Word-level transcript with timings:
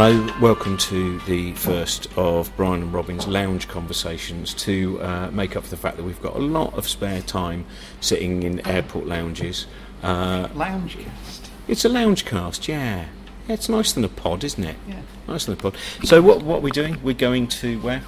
Hello, 0.00 0.32
welcome 0.40 0.76
to 0.76 1.18
the 1.22 1.52
first 1.54 2.06
of 2.16 2.56
Brian 2.56 2.82
and 2.82 2.92
Robin's 2.92 3.26
lounge 3.26 3.66
conversations 3.66 4.54
to 4.54 5.02
uh, 5.02 5.28
make 5.32 5.56
up 5.56 5.64
for 5.64 5.70
the 5.70 5.76
fact 5.76 5.96
that 5.96 6.04
we've 6.04 6.22
got 6.22 6.36
a 6.36 6.38
lot 6.38 6.72
of 6.74 6.86
spare 6.88 7.20
time 7.20 7.66
sitting 8.00 8.44
in 8.44 8.64
airport 8.64 9.06
lounges. 9.06 9.66
Uh, 10.04 10.46
Loungecast. 10.50 11.48
it's 11.66 11.84
a 11.84 11.88
lounge 11.88 12.24
cast, 12.24 12.68
yeah. 12.68 13.06
yeah. 13.48 13.54
It's 13.54 13.68
nicer 13.68 13.96
than 13.96 14.04
a 14.04 14.08
pod, 14.08 14.44
isn't 14.44 14.62
it? 14.62 14.76
Yeah. 14.86 15.00
Nicer 15.26 15.50
than 15.50 15.58
a 15.58 15.62
pod. 15.62 15.76
So, 16.04 16.22
what, 16.22 16.44
what 16.44 16.58
are 16.58 16.60
we 16.60 16.70
doing? 16.70 17.02
We're 17.02 17.14
going 17.14 17.48
to 17.48 17.80
where? 17.80 18.04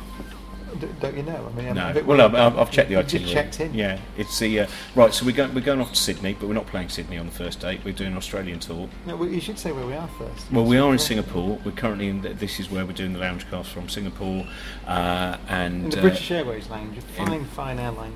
D- 0.78 0.88
don't 1.00 1.16
you 1.16 1.22
know? 1.22 1.50
I 1.52 1.56
mean, 1.62 1.74
No. 1.74 1.92
bit 1.92 2.06
Well, 2.06 2.20
I've. 2.20 2.34
I've 2.34 2.58
I've 2.58 2.70
checked 2.70 2.88
the 2.88 2.96
itinerary. 2.96 3.32
checked 3.32 3.60
in. 3.60 3.74
Yeah, 3.74 3.98
it's 4.16 4.38
the 4.38 4.60
uh, 4.60 4.66
right. 4.94 5.12
So 5.12 5.24
we're 5.26 5.34
going 5.34 5.54
we're 5.54 5.60
going 5.60 5.80
off 5.80 5.90
to 5.90 5.96
Sydney, 5.96 6.34
but 6.38 6.46
we're 6.48 6.54
not 6.54 6.66
playing 6.66 6.88
Sydney 6.88 7.18
on 7.18 7.26
the 7.26 7.32
first 7.32 7.60
date. 7.60 7.80
We're 7.84 7.92
doing 7.92 8.12
an 8.12 8.16
Australian 8.18 8.58
tour. 8.60 8.88
No, 9.06 9.16
well, 9.16 9.28
you 9.28 9.40
should 9.40 9.58
say 9.58 9.72
where 9.72 9.86
we 9.86 9.94
are 9.94 10.08
first. 10.18 10.50
Well, 10.52 10.64
we 10.64 10.78
are 10.78 10.92
in 10.92 10.98
Singapore. 10.98 11.58
We're 11.64 11.72
currently 11.72 12.08
in. 12.08 12.20
The, 12.22 12.30
this 12.34 12.60
is 12.60 12.70
where 12.70 12.84
we're 12.86 12.92
doing 12.92 13.12
the 13.12 13.18
lounge 13.18 13.48
cast 13.50 13.70
from 13.70 13.88
Singapore, 13.88 14.46
uh, 14.86 15.36
and 15.48 15.84
In 15.84 15.90
the 15.90 15.98
uh, 15.98 16.02
British 16.02 16.30
Airways 16.30 16.68
lounge, 16.70 16.98
a 16.98 17.00
fine, 17.00 17.44
fine 17.46 17.78
airline. 17.78 18.12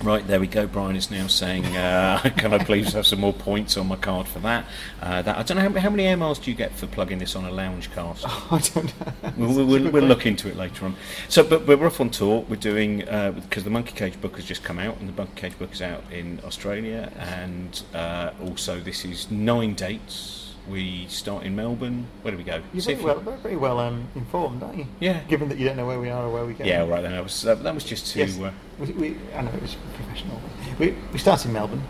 Right, 0.00 0.26
there 0.26 0.40
we 0.40 0.46
go. 0.46 0.66
Brian 0.66 0.96
is 0.96 1.10
now 1.10 1.26
saying, 1.26 1.64
uh, 1.76 2.18
"Can 2.36 2.52
I 2.52 2.58
please 2.58 2.92
have 2.92 3.06
some 3.06 3.20
more 3.20 3.32
points 3.32 3.76
on 3.76 3.88
my 3.88 3.96
card 3.96 4.26
for 4.28 4.38
that?" 4.40 4.64
Uh, 5.00 5.22
that 5.22 5.36
I 5.36 5.42
don't 5.42 5.56
know 5.56 5.68
how, 5.68 5.80
how 5.80 5.90
many 5.90 6.06
air 6.06 6.16
miles 6.16 6.38
do 6.38 6.50
you 6.50 6.56
get 6.56 6.72
for 6.72 6.86
plugging 6.86 7.18
this 7.18 7.36
on 7.36 7.44
a 7.44 7.50
lounge 7.50 7.90
cast. 7.92 8.24
I 8.52 8.58
don't 8.58 9.00
know. 9.00 9.32
We'll, 9.36 9.66
we'll, 9.66 9.90
we'll, 9.90 10.04
look 10.04 10.26
into 10.26 10.48
it 10.48 10.56
later 10.56 10.84
on. 10.84 10.94
So, 11.28 11.42
but, 11.42 11.66
but 11.66 11.78
we're 11.78 11.86
off 11.86 12.00
on 12.00 12.10
tour. 12.10 12.44
We're 12.48 12.56
doing 12.56 12.98
because 12.98 13.64
the 13.64 13.70
Monkey 13.70 13.92
Cage 13.92 14.20
book 14.20 14.36
has 14.36 14.44
just 14.44 14.62
come 14.62 14.78
out, 14.78 14.98
and 14.98 15.08
the 15.08 15.12
Monkey 15.12 15.32
Cage 15.36 15.58
book 15.58 15.72
is 15.72 15.82
out 15.82 16.04
in 16.12 16.40
Australia, 16.44 17.12
and 17.18 17.82
uh, 17.94 18.30
also 18.42 18.80
this 18.80 19.04
is 19.04 19.30
nine 19.30 19.74
dates. 19.74 20.41
We 20.68 21.06
start 21.08 21.44
in 21.44 21.56
Melbourne. 21.56 22.06
Where 22.22 22.30
do 22.30 22.38
we 22.38 22.44
go? 22.44 22.62
You're 22.72 22.82
very 22.84 23.02
well, 23.02 23.18
very, 23.18 23.56
well 23.56 23.80
um, 23.80 24.06
informed, 24.14 24.62
aren't 24.62 24.78
you? 24.78 24.86
Yeah. 25.00 25.20
Given 25.24 25.48
that 25.48 25.58
you 25.58 25.66
don't 25.66 25.76
know 25.76 25.86
where 25.86 25.98
we 25.98 26.08
are 26.08 26.24
or 26.26 26.32
where 26.32 26.44
we 26.44 26.54
go. 26.54 26.64
Yeah, 26.64 26.82
all 26.82 26.88
right 26.88 27.02
then. 27.02 27.12
That 27.12 27.22
was 27.24 27.42
that, 27.42 27.62
that 27.64 27.74
was 27.74 27.82
just 27.84 28.06
to. 28.12 28.20
Yes. 28.20 28.38
Uh, 28.38 28.52
We, 28.78 28.92
we, 28.92 29.16
I 29.34 29.42
know 29.42 29.50
it 29.50 29.60
was 29.60 29.76
professional. 29.94 30.40
We, 30.78 30.94
we 31.12 31.18
start 31.18 31.44
in 31.44 31.52
Melbourne, 31.52 31.82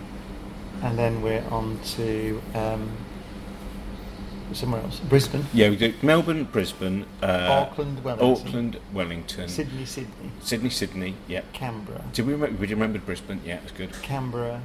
and 0.83 0.99
then 0.99 1.21
we're 1.21 1.45
on 1.51 1.79
to 1.97 2.41
um, 2.55 2.89
somewhere 4.55 4.81
else. 4.81 5.01
Brisbane, 5.01 5.45
yeah, 5.53 5.69
we 5.69 5.77
do 5.77 5.93
Melbourne, 6.03 6.45
Brisbane, 6.45 7.05
uh, 7.23 7.67
Auckland, 7.69 8.03
Wellington, 8.03 8.47
Auckland, 8.47 8.81
Wellington, 8.95 9.49
Sydney, 9.49 9.85
Sydney, 9.85 10.31
Sydney, 10.41 10.71
Sydney. 10.71 11.15
Yeah. 11.29 11.43
Canberra, 11.53 12.05
Did 12.15 12.27
we 12.27 12.33
remember? 12.33 12.59
Did 12.59 12.71
you 12.71 12.77
remember 12.77 12.99
Brisbane? 13.01 13.41
Yeah, 13.45 13.57
it 13.57 13.65
was 13.65 13.73
good. 13.73 13.93
Canberra, 14.03 14.63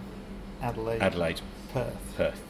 Adelaide, 0.62 1.02
Adelaide, 1.02 1.42
Perth. 1.74 1.96
Perth. 2.16 2.42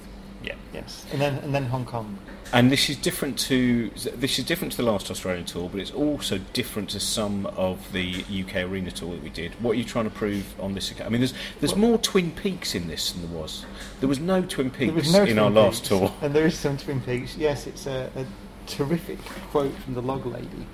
Yeah. 0.48 0.56
Yes, 0.74 1.06
and 1.12 1.20
then 1.20 1.36
and 1.40 1.54
then 1.54 1.66
Hong 1.66 1.86
Kong. 1.86 2.18
And 2.54 2.72
this 2.72 2.90
is 2.90 2.96
different 2.96 3.38
to 3.40 3.90
this 4.16 4.40
is 4.40 4.46
different 4.46 4.72
to 4.72 4.78
the 4.78 4.90
last 4.90 5.12
Australian 5.12 5.46
tour, 5.46 5.68
but 5.70 5.82
it's 5.82 5.92
also 5.92 6.38
different 6.54 6.90
to 6.92 7.00
some 7.02 7.46
of 7.48 7.92
the 7.92 8.24
UK 8.30 8.58
arena 8.58 8.92
tour 8.92 9.16
that 9.16 9.24
we 9.24 9.30
did. 9.30 9.62
What 9.62 9.72
are 9.72 9.76
you 9.76 9.84
trying 9.84 10.06
to 10.06 10.16
prove 10.16 10.46
on 10.60 10.74
this 10.74 10.90
occasion? 10.90 11.08
I 11.08 11.10
mean, 11.10 11.20
there's 11.20 11.34
there's 11.60 11.76
more 11.76 11.98
Twin 11.98 12.32
Peaks 12.32 12.74
in 12.76 12.88
this 12.88 13.12
than 13.12 13.30
there 13.30 13.38
was. 13.38 13.66
There 14.00 14.08
was 14.08 14.20
no 14.20 14.42
Twin 14.42 14.72
Peaks 14.72 15.12
no 15.12 15.20
in 15.20 15.26
Twin 15.26 15.40
our 15.40 15.50
last 15.50 15.84
tour. 15.86 16.14
and 16.22 16.34
there 16.34 16.46
is 16.46 16.58
some 16.58 16.78
Twin 16.78 17.02
Peaks. 17.02 17.36
Yes, 17.36 17.68
it's 17.68 17.86
a, 17.86 18.10
a 18.16 18.26
terrific 18.68 19.20
quote 19.52 19.74
from 19.80 19.96
the 19.96 20.02
Log 20.02 20.26
Lady, 20.26 20.66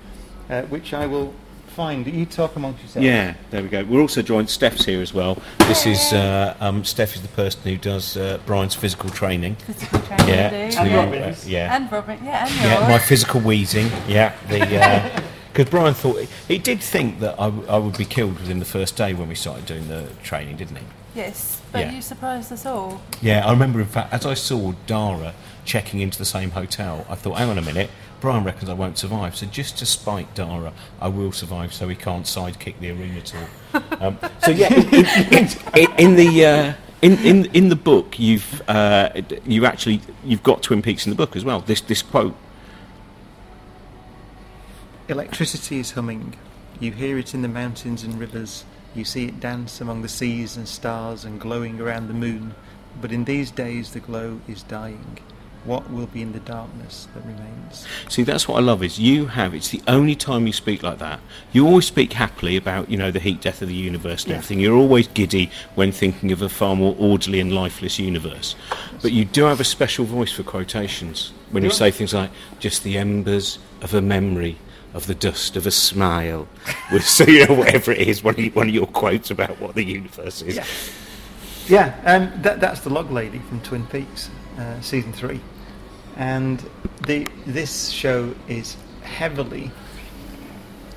uh, 0.50 0.62
which 0.62 0.94
I 0.94 1.06
will 1.06 1.34
find. 1.74 2.06
You 2.06 2.24
talk 2.26 2.56
amongst 2.56 2.80
yourselves. 2.82 3.04
Yeah, 3.06 3.34
there 3.50 3.62
we 3.62 3.68
go. 3.68 3.84
We're 3.84 4.00
also 4.00 4.22
joined. 4.22 4.48
Steph's 4.48 4.84
here 4.84 5.02
as 5.02 5.12
well. 5.12 5.36
This 5.60 5.86
is 5.86 6.12
uh, 6.12 6.56
um, 6.60 6.84
Steph 6.84 7.14
is 7.16 7.22
the 7.22 7.28
person 7.28 7.60
who 7.64 7.76
does 7.76 8.16
uh, 8.16 8.38
Brian's 8.46 8.74
physical 8.74 9.10
training. 9.10 9.56
physical 9.56 10.00
training 10.00 10.28
Yeah, 10.28 10.50
to, 10.50 10.56
And 10.80 10.90
yeah. 10.90 10.96
Robin's. 10.96 11.44
uh, 11.44 11.48
yeah, 11.48 11.76
And 11.76 11.92
Robin, 11.92 12.18
yeah, 12.24 12.46
and 12.46 12.54
yeah. 12.56 12.78
yours. 12.78 12.88
My 12.88 12.98
physical 12.98 13.40
wheezing. 13.40 13.88
Yeah, 14.06 14.32
the 14.48 15.22
because 15.52 15.70
Brian 15.70 15.94
thought 15.94 16.20
he 16.48 16.58
did 16.58 16.80
think 16.80 17.20
that 17.20 17.34
I, 17.40 17.44
w- 17.46 17.66
I 17.68 17.78
would 17.78 17.96
be 17.96 18.04
killed 18.04 18.38
within 18.40 18.58
the 18.58 18.64
first 18.64 18.96
day 18.96 19.14
when 19.14 19.28
we 19.28 19.34
started 19.34 19.66
doing 19.66 19.86
the 19.88 20.08
training, 20.22 20.56
didn't 20.56 20.76
he? 20.76 20.84
yes, 21.14 21.60
but 21.70 21.78
Yeah. 21.80 21.92
you 21.92 22.02
surprised 22.02 22.52
us 22.52 22.66
all. 22.66 23.00
Yeah, 23.22 23.46
I 23.46 23.50
remember. 23.52 23.80
In 23.80 23.86
fact, 23.86 24.12
as 24.12 24.26
I 24.26 24.34
saw 24.34 24.72
Dara 24.86 25.32
checking 25.64 26.00
into 26.00 26.18
the 26.18 26.24
same 26.24 26.50
hotel, 26.50 27.06
I 27.08 27.14
thought, 27.14 27.38
hang 27.38 27.50
on 27.50 27.58
a 27.58 27.62
minute. 27.62 27.90
Brian 28.20 28.44
reckons 28.44 28.70
I 28.70 28.74
won't 28.74 28.96
survive, 28.96 29.36
so 29.36 29.46
just 29.46 29.78
to 29.78 29.86
spite 29.86 30.34
Dara, 30.34 30.72
I 31.00 31.08
will 31.08 31.32
survive, 31.32 31.74
so 31.74 31.88
he 31.88 31.96
can't 31.96 32.24
sidekick 32.24 32.78
the 32.80 32.90
arena 32.90 33.20
tour. 33.20 33.48
Um, 34.00 34.18
so 34.42 34.50
yeah, 34.50 34.72
in, 34.72 35.06
in, 35.32 35.48
in, 35.74 35.98
in 35.98 36.16
the 36.16 36.46
uh, 36.46 36.72
in, 37.02 37.18
in 37.18 37.44
in 37.46 37.68
the 37.68 37.76
book, 37.76 38.18
you've 38.18 38.62
uh, 38.68 39.10
you 39.44 39.66
actually 39.66 40.00
you've 40.24 40.42
got 40.42 40.62
Twin 40.62 40.80
Peaks 40.80 41.06
in 41.06 41.10
the 41.10 41.16
book 41.16 41.36
as 41.36 41.44
well. 41.44 41.60
This 41.60 41.80
this 41.80 42.02
quote. 42.02 42.34
Electricity 45.08 45.78
is 45.78 45.92
humming. 45.92 46.34
You 46.80 46.92
hear 46.92 47.18
it 47.18 47.34
in 47.34 47.42
the 47.42 47.48
mountains 47.48 48.04
and 48.04 48.18
rivers. 48.18 48.64
You 48.94 49.04
see 49.04 49.26
it 49.26 49.38
dance 49.38 49.80
among 49.80 50.02
the 50.02 50.08
seas 50.08 50.56
and 50.56 50.66
stars 50.66 51.24
and 51.24 51.40
glowing 51.40 51.80
around 51.80 52.08
the 52.08 52.14
moon. 52.14 52.54
But 53.00 53.12
in 53.12 53.24
these 53.24 53.50
days, 53.50 53.92
the 53.92 54.00
glow 54.00 54.40
is 54.48 54.62
dying. 54.62 55.18
What 55.64 55.90
will 55.90 56.06
be 56.06 56.20
in 56.20 56.32
the 56.32 56.40
darkness 56.40 57.08
that 57.14 57.24
remains? 57.24 57.86
See, 58.10 58.22
that's 58.22 58.46
what 58.46 58.58
I 58.58 58.60
love 58.60 58.82
is 58.82 58.98
you 58.98 59.26
have. 59.26 59.54
It's 59.54 59.70
the 59.70 59.80
only 59.88 60.14
time 60.14 60.46
you 60.46 60.52
speak 60.52 60.82
like 60.82 60.98
that. 60.98 61.20
You 61.52 61.66
always 61.66 61.86
speak 61.86 62.12
happily 62.12 62.56
about 62.56 62.90
you 62.90 62.98
know 62.98 63.10
the 63.10 63.18
heat 63.20 63.40
death 63.40 63.62
of 63.62 63.68
the 63.68 63.74
universe 63.74 64.24
and 64.24 64.32
Yeah. 64.32 64.36
everything. 64.36 64.60
You're 64.60 64.76
always 64.76 65.08
giddy 65.08 65.50
when 65.74 65.90
thinking 65.90 66.32
of 66.32 66.42
a 66.42 66.48
far 66.50 66.76
more 66.76 66.94
orderly 66.98 67.40
and 67.40 67.52
lifeless 67.54 67.98
universe. 67.98 68.54
But 69.00 69.12
you 69.12 69.24
do 69.24 69.44
have 69.44 69.58
a 69.60 69.64
special 69.64 70.04
voice 70.04 70.32
for 70.32 70.42
quotations 70.42 71.32
when 71.50 71.64
you 71.64 71.70
say 71.70 71.90
things 71.90 72.12
like 72.12 72.30
"just 72.60 72.82
the 72.84 72.98
embers 72.98 73.58
of 73.80 73.94
a 73.94 74.02
memory." 74.02 74.56
Of 74.92 75.08
the 75.08 75.14
dust 75.16 75.56
of 75.56 75.66
a 75.66 75.72
smile, 75.72 76.46
with 76.92 77.04
so 77.04 77.24
you 77.24 77.48
know 77.48 77.54
whatever 77.54 77.90
it 77.90 78.06
is, 78.06 78.22
one 78.22 78.34
of, 78.34 78.38
you, 78.38 78.52
one 78.52 78.68
of 78.68 78.74
your 78.76 78.86
quotes 78.86 79.28
about 79.28 79.60
what 79.60 79.74
the 79.74 79.82
universe 79.82 80.40
is. 80.40 80.54
Yeah. 80.54 80.64
Yeah, 81.66 81.94
um, 82.04 82.42
that, 82.42 82.60
that's 82.60 82.78
the 82.82 82.90
Log 82.90 83.10
Lady 83.10 83.40
from 83.40 83.60
Twin 83.62 83.84
Peaks, 83.86 84.30
uh, 84.56 84.80
season 84.80 85.12
three, 85.12 85.40
and 86.16 86.62
the 87.06 87.26
this 87.46 87.90
show 87.90 88.34
is 88.48 88.76
heavily, 89.02 89.70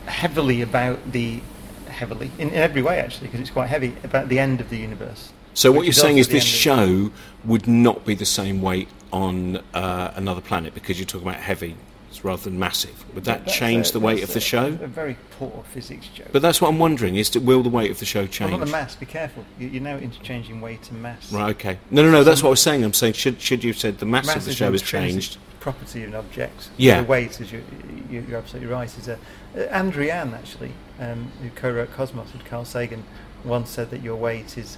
heavily 0.05 0.61
about 0.61 1.11
the 1.11 1.41
heavily 1.87 2.31
in, 2.37 2.49
in 2.49 2.55
every 2.55 2.81
way 2.81 2.99
actually 2.99 3.27
because 3.27 3.39
it's 3.39 3.49
quite 3.49 3.67
heavy 3.67 3.95
about 4.03 4.29
the 4.29 4.39
end 4.39 4.61
of 4.61 4.69
the 4.69 4.77
universe. 4.77 5.31
So 5.53 5.71
what 5.71 5.85
you're 5.85 5.93
saying 5.93 6.19
is 6.19 6.27
this 6.27 6.43
show 6.43 7.11
would 7.43 7.67
not 7.67 8.05
be 8.05 8.13
the 8.13 8.25
same 8.25 8.61
weight 8.61 8.89
on 9.11 9.57
uh, 9.73 10.11
another 10.15 10.41
planet 10.41 10.75
because 10.75 10.99
you're 10.99 11.07
talking 11.07 11.27
about 11.27 11.41
heavy 11.41 11.75
rather 12.23 12.41
than 12.43 12.57
massive. 12.57 13.03
Would 13.13 13.25
that 13.25 13.45
That's 13.45 13.57
change 13.57 13.89
a- 13.89 13.93
the 13.93 13.99
weight 13.99 14.23
of 14.23 14.31
the 14.33 14.37
a- 14.39 14.41
show? 14.41 14.67
A 14.67 14.87
very 14.87 15.17
poor 15.39 15.63
physics 15.73 16.07
joke. 16.07 16.27
But 16.31 16.41
that's 16.41 16.59
what 16.61 16.69
I'm 16.69 16.79
wondering: 16.79 17.15
is 17.15 17.29
to, 17.31 17.39
will 17.39 17.63
the 17.63 17.69
weight 17.69 17.91
of 17.91 17.99
the 17.99 18.05
show 18.05 18.21
Well, 18.21 18.27
change? 18.27 18.51
not 18.51 18.59
the 18.61 18.65
mass. 18.71 18.95
Be 18.95 19.05
careful. 19.05 19.45
You, 19.59 19.67
you're 19.67 19.83
now 19.83 19.97
interchanging 19.97 20.61
weight 20.61 20.89
and 20.91 21.01
mass. 21.01 21.31
Right. 21.31 21.49
Okay. 21.55 21.77
No, 21.91 22.01
no, 22.03 22.11
no. 22.11 22.23
That's 22.23 22.41
what 22.41 22.49
I 22.49 22.51
was 22.51 22.61
saying. 22.61 22.83
I'm 22.83 22.93
saying 22.93 23.13
should 23.13 23.41
should 23.41 23.63
you 23.63 23.71
have 23.71 23.79
said 23.79 23.99
the 23.99 24.05
mass, 24.05 24.25
Mass 24.27 24.37
of 24.37 24.45
the 24.45 24.53
show 24.53 24.71
has 24.71 24.81
changed? 24.81 25.37
Property 25.59 26.03
of 26.03 26.09
an 26.09 26.15
object. 26.15 26.69
Yeah. 26.77 27.01
The 27.01 27.07
weight, 27.07 27.41
as 27.41 27.51
you, 27.51 27.61
you, 28.09 28.23
you're 28.27 28.37
absolutely 28.37 28.71
right, 28.71 28.87
is 28.97 29.07
a. 29.09 29.15
Uh, 29.55 29.59
Ann 29.71 29.91
Druyan, 29.91 30.33
actually, 30.33 30.71
um, 30.99 31.31
who 31.41 31.49
co-wrote 31.49 31.91
Cosmos 31.91 32.31
with 32.31 32.45
Carl 32.45 32.63
Sagan, 32.63 33.03
once 33.43 33.69
said 33.69 33.89
that 33.89 34.01
your 34.01 34.15
weight 34.15 34.57
is 34.57 34.77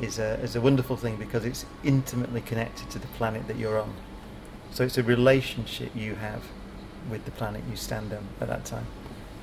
is 0.00 0.18
a 0.18 0.34
is 0.40 0.56
a 0.56 0.60
wonderful 0.60 0.96
thing 0.96 1.16
because 1.16 1.44
it's 1.44 1.66
intimately 1.84 2.40
connected 2.40 2.88
to 2.90 2.98
the 2.98 3.06
planet 3.08 3.46
that 3.46 3.56
you're 3.58 3.78
on. 3.78 3.92
So 4.72 4.84
it's 4.84 4.96
a 4.96 5.02
relationship 5.02 5.94
you 5.94 6.14
have 6.14 6.44
with 7.10 7.24
the 7.24 7.30
planet 7.32 7.62
you 7.70 7.76
stand 7.76 8.12
on 8.12 8.26
at 8.40 8.48
that 8.48 8.64
time. 8.64 8.86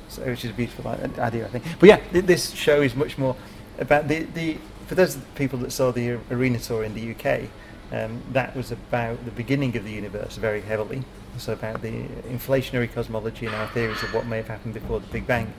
So 0.09 0.23
which 0.23 0.43
is 0.43 0.51
a 0.51 0.53
beautiful 0.53 0.87
idea, 0.87 1.45
I 1.45 1.49
think. 1.49 1.63
But 1.79 1.89
yeah, 1.89 1.97
th- 2.11 2.25
this 2.25 2.51
show 2.51 2.81
is 2.81 2.95
much 2.95 3.17
more 3.17 3.35
about 3.77 4.07
the 4.07 4.23
the. 4.23 4.57
For 4.87 4.95
those 4.95 5.17
people 5.35 5.59
that 5.59 5.71
saw 5.71 5.91
the 5.91 6.17
arena 6.31 6.57
tour 6.57 6.83
in 6.83 6.95
the 6.95 7.11
UK, 7.13 7.47
um, 7.91 8.23
that 8.31 8.55
was 8.55 8.71
about 8.71 9.23
the 9.23 9.29
beginning 9.29 9.77
of 9.77 9.83
the 9.83 9.91
universe 9.91 10.37
very 10.37 10.61
heavily. 10.61 11.03
So 11.37 11.53
about 11.53 11.83
the 11.83 12.05
inflationary 12.27 12.91
cosmology 12.91 13.45
and 13.45 13.53
our 13.53 13.67
theories 13.67 14.01
of 14.01 14.13
what 14.15 14.25
may 14.25 14.37
have 14.37 14.47
happened 14.47 14.73
before 14.73 14.99
the 14.99 15.07
Big 15.07 15.27
Bang. 15.27 15.53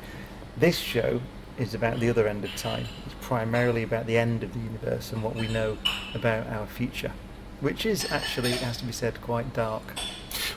This 0.56 0.79
show 0.79 1.20
is 1.58 1.75
about 1.75 2.00
the 2.00 2.08
other 2.08 2.26
end 2.26 2.44
of 2.44 2.55
time. 2.56 2.87
It's 3.06 3.14
primarily 3.20 3.82
about 3.82 4.06
the 4.06 4.19
end 4.19 4.43
of 4.43 4.52
the 4.52 4.61
universe 4.61 5.12
and 5.12 5.23
what 5.23 5.37
we 5.37 5.47
know 5.47 5.79
about 6.14 6.47
our 6.49 6.67
future, 6.67 7.12
which 7.61 7.87
is 7.87 8.11
actually, 8.11 8.52
it 8.52 8.61
has 8.61 8.79
to 8.79 8.85
be 8.85 8.93
said, 8.93 9.20
quite 9.20 9.52
dark. 9.55 9.82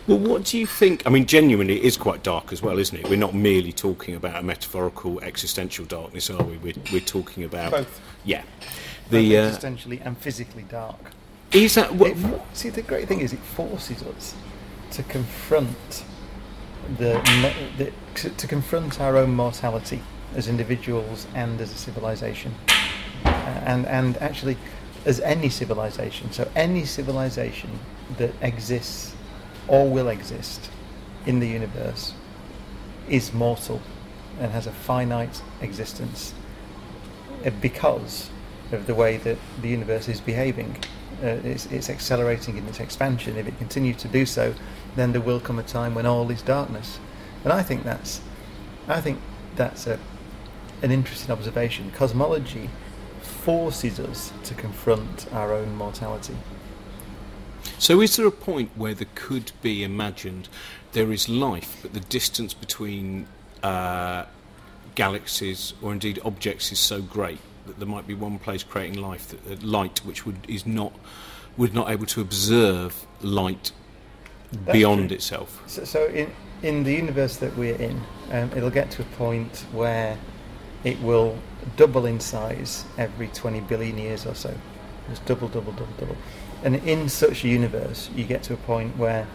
Well, 0.07 0.17
what 0.17 0.45
do 0.45 0.57
you 0.57 0.65
think? 0.65 1.03
I 1.05 1.09
mean, 1.09 1.25
genuinely, 1.25 1.77
it 1.77 1.83
is 1.83 1.97
quite 1.97 2.23
dark 2.23 2.51
as 2.51 2.61
well, 2.61 2.77
isn't 2.77 2.97
it? 2.97 3.09
We're 3.09 3.15
not 3.15 3.33
merely 3.33 3.71
talking 3.71 4.15
about 4.15 4.39
a 4.39 4.43
metaphorical 4.43 5.19
existential 5.21 5.85
darkness, 5.85 6.29
are 6.29 6.43
we? 6.43 6.57
We're, 6.57 6.73
we're 6.91 6.99
talking 7.01 7.43
about 7.43 7.71
Both. 7.71 8.01
Yeah. 8.23 8.43
The 9.09 9.17
The 9.17 9.37
uh, 9.37 9.51
existentially 9.51 10.05
and 10.05 10.17
physically 10.17 10.63
dark. 10.63 11.11
is 11.51 11.75
that 11.75 11.93
what? 11.93 12.11
It 12.11 12.41
see, 12.53 12.69
the 12.69 12.81
great 12.81 13.07
thing 13.07 13.19
is 13.21 13.33
it 13.33 13.39
forces 13.39 14.03
us 14.03 14.35
to 14.91 15.03
confront 15.03 16.03
the, 16.97 17.21
the 17.77 17.91
to, 18.15 18.29
to 18.29 18.47
confront 18.47 18.99
our 18.99 19.17
own 19.17 19.35
mortality 19.35 20.01
as 20.35 20.47
individuals 20.47 21.27
and 21.35 21.61
as 21.61 21.71
a 21.71 21.77
civilization, 21.77 22.53
uh, 23.25 23.29
and 23.65 23.85
and 23.87 24.17
actually 24.17 24.57
as 25.05 25.19
any 25.19 25.49
civilization. 25.49 26.31
So 26.31 26.49
any 26.55 26.85
civilization 26.85 27.69
that 28.17 28.33
exists 28.41 29.12
or 29.67 29.89
will 29.89 30.09
exist 30.09 30.69
in 31.25 31.39
the 31.39 31.47
universe 31.47 32.13
is 33.07 33.33
mortal 33.33 33.81
and 34.39 34.51
has 34.51 34.67
a 34.67 34.71
finite 34.71 35.41
existence 35.61 36.33
uh, 37.45 37.49
because 37.61 38.29
of 38.71 38.87
the 38.87 38.95
way 38.95 39.17
that 39.17 39.37
the 39.61 39.69
universe 39.69 40.07
is 40.07 40.19
behaving. 40.19 40.77
Uh, 41.21 41.37
it's, 41.43 41.67
it's 41.67 41.89
accelerating 41.89 42.57
in 42.57 42.65
its 42.67 42.79
expansion. 42.79 43.37
If 43.37 43.47
it 43.47 43.57
continues 43.57 43.97
to 43.97 44.07
do 44.07 44.25
so, 44.25 44.55
then 44.95 45.11
there 45.11 45.21
will 45.21 45.39
come 45.39 45.59
a 45.59 45.63
time 45.63 45.95
when 45.95 46.05
all 46.05 46.29
is 46.31 46.41
darkness. 46.41 46.99
And 47.43 47.53
I 47.53 47.61
think 47.61 47.83
that's, 47.83 48.21
I 48.87 48.99
think 48.99 49.19
that's 49.55 49.87
a, 49.87 49.99
an 50.81 50.91
interesting 50.91 51.31
observation. 51.31 51.91
Cosmology 51.91 52.69
forces 53.21 53.99
us 53.99 54.33
to 54.43 54.53
confront 54.53 55.31
our 55.31 55.53
own 55.53 55.75
mortality. 55.75 56.35
So, 57.83 57.99
is 57.99 58.15
there 58.15 58.25
a 58.25 58.31
point 58.31 58.71
where 58.77 58.93
there 58.93 59.09
could 59.13 59.51
be 59.61 59.83
imagined 59.83 60.47
there 60.93 61.11
is 61.11 61.27
life, 61.27 61.79
but 61.81 61.91
the 61.91 61.99
distance 61.99 62.53
between 62.53 63.27
uh, 63.61 64.23
galaxies 64.95 65.73
or 65.81 65.91
indeed 65.91 66.17
objects 66.23 66.71
is 66.71 66.79
so 66.79 67.01
great 67.01 67.39
that 67.67 67.79
there 67.79 67.87
might 67.87 68.07
be 68.07 68.13
one 68.13 68.39
place 68.39 68.63
creating 68.63 69.01
life, 69.01 69.27
that, 69.27 69.51
uh, 69.51 69.67
light, 69.67 69.99
which 70.05 70.25
would 70.25 70.37
is 70.47 70.65
not 70.65 70.93
would 71.57 71.73
not 71.73 71.89
able 71.89 72.05
to 72.05 72.21
observe 72.21 73.05
light 73.21 73.73
That's 74.53 74.71
beyond 74.71 75.09
true. 75.09 75.15
itself. 75.15 75.61
So, 75.67 75.83
so 75.83 76.05
in 76.05 76.31
in 76.61 76.85
the 76.85 76.93
universe 76.93 77.35
that 77.35 77.53
we're 77.57 77.75
in, 77.75 78.01
um, 78.31 78.49
it'll 78.55 78.69
get 78.69 78.91
to 78.91 79.01
a 79.01 79.09
point 79.17 79.65
where 79.73 80.17
it 80.85 81.01
will 81.01 81.37
double 81.75 82.05
in 82.05 82.21
size 82.21 82.85
every 82.97 83.27
20 83.27 83.59
billion 83.59 83.97
years 83.97 84.25
or 84.25 84.35
so. 84.35 84.55
Just 85.09 85.25
double, 85.25 85.49
double, 85.49 85.73
double, 85.73 85.93
double. 85.99 86.17
And 86.63 86.75
in 86.77 87.09
such 87.09 87.43
a 87.43 87.47
universe, 87.47 88.09
you 88.15 88.23
get 88.23 88.41
to 88.43 88.53
a 88.53 88.57
point 88.57 88.97
where 88.97 89.27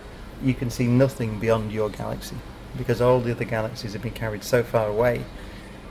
you 0.42 0.54
can 0.54 0.70
see 0.70 0.86
nothing 0.86 1.38
beyond 1.38 1.72
your 1.72 1.90
galaxy 1.90 2.36
because 2.76 3.00
all 3.00 3.20
the 3.20 3.32
other 3.32 3.44
galaxies 3.44 3.92
have 3.92 4.02
been 4.02 4.12
carried 4.12 4.44
so 4.44 4.62
far 4.62 4.88
away 4.88 5.24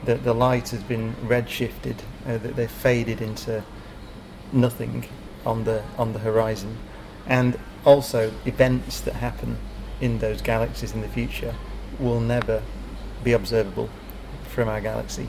that 0.04 0.24
the 0.24 0.32
light 0.32 0.70
has 0.70 0.82
been 0.82 1.14
redshifted, 1.24 1.96
uh, 2.26 2.38
that 2.38 2.56
they've 2.56 2.70
faded 2.70 3.20
into 3.20 3.62
nothing 4.52 5.06
on 5.44 5.64
the 5.64 5.82
on 5.96 6.12
the 6.12 6.18
horizon, 6.20 6.76
and 7.26 7.58
also 7.84 8.32
events 8.46 9.00
that 9.00 9.14
happen 9.14 9.58
in 10.00 10.18
those 10.18 10.40
galaxies 10.40 10.92
in 10.92 11.00
the 11.00 11.08
future 11.08 11.54
will 11.98 12.20
never 12.20 12.62
be 13.24 13.32
observable 13.32 13.88
from 14.44 14.68
our 14.68 14.80
galaxy. 14.80 15.28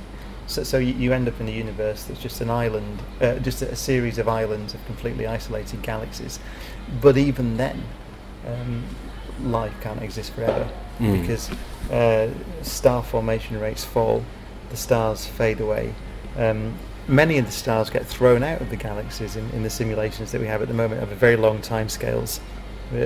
So, 0.49 0.63
so 0.63 0.77
you, 0.79 1.13
end 1.13 1.27
up 1.27 1.39
in 1.39 1.47
a 1.47 1.51
universe 1.51 2.03
that's 2.03 2.19
just 2.19 2.41
an 2.41 2.49
island, 2.49 2.99
uh, 3.21 3.35
just 3.35 3.61
a, 3.61 3.71
a 3.71 3.75
series 3.75 4.17
of 4.17 4.27
islands 4.27 4.73
of 4.73 4.83
completely 4.87 5.27
isolated 5.27 5.83
galaxies. 5.83 6.39
But 7.01 7.17
even 7.17 7.57
then, 7.57 7.83
um, 8.47 8.83
life 9.43 9.73
can't 9.81 10.01
exist 10.01 10.33
forever 10.33 10.67
Mm. 10.99 11.21
because 11.21 11.49
uh, 11.91 12.29
star 12.61 13.01
formation 13.01 13.57
rates 13.57 13.85
fall, 13.85 14.25
the 14.69 14.75
stars 14.75 15.25
fade 15.25 15.61
away. 15.61 15.93
Um, 16.37 16.73
many 17.07 17.37
of 17.37 17.45
the 17.45 17.53
stars 17.53 17.89
get 17.89 18.05
thrown 18.05 18.43
out 18.43 18.59
of 18.59 18.69
the 18.69 18.75
galaxies 18.75 19.37
in, 19.37 19.49
in 19.51 19.63
the 19.63 19.69
simulations 19.69 20.33
that 20.33 20.41
we 20.41 20.47
have 20.47 20.61
at 20.61 20.67
the 20.67 20.73
moment 20.73 21.01
over 21.01 21.15
very 21.15 21.37
long 21.37 21.61
time 21.61 21.87
scales. 21.87 22.41
Uh, 22.93 23.05